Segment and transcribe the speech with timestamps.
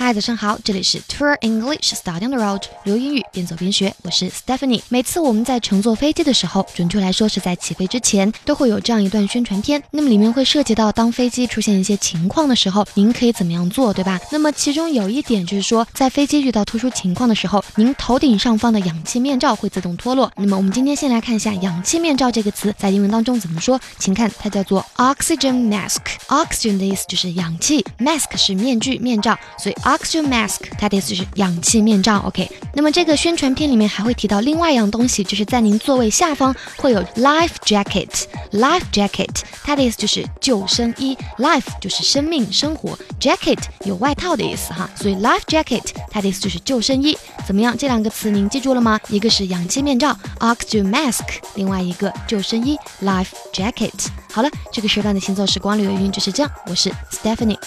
[0.00, 4.80] 嗨，早上好，这里是 Tour English Study on the Road，留英语边走边学，我是 Stephanie。
[4.88, 9.82] 每次我们在乘坐飞机的时候，准确来说是在起飞之前，都会有这样一段宣传片。
[9.90, 14.20] 那么里面会涉及到当飞机出现一些情况的时候，您可以怎么样做，对吧？
[14.30, 20.30] 那么其中有一点就是说，在飞机遇到特殊情况的时候，您头顶上方的氧气面罩会自动脱落。
[20.36, 25.98] 那么我们今天先来看一下氧气面罩这个词在英文当中怎么说，请看它叫做 oxygen mask。
[26.28, 29.74] oxygen 的意思就是氧气，mask 是面具、面罩，所以。
[29.88, 32.18] Oxygen mask，它的意思是氧气面罩。
[32.26, 38.08] OK，那么这个宣传片里面还会提到另外一样东西，就是在您座位下方会有 life jacket。
[38.52, 39.30] life jacket，
[39.64, 41.16] 它的意思就是救生衣。
[41.38, 47.16] life 就是生命、生活，jacket 有外套的意思哈，所以 life jacket 它的意思就是救生衣。
[47.46, 47.74] 怎么样？
[47.74, 49.00] 这两个词您记住了吗？
[49.08, 54.08] 一个是氧气面罩 oxygen mask，另外一个救生衣 life jacket。
[54.30, 56.52] 好了，这个时段的行走时光旅游云就是这样。
[56.66, 57.58] 我是 Stephanie。